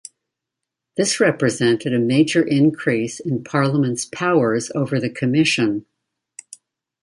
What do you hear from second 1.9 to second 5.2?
a major increase in Parliament's powers over the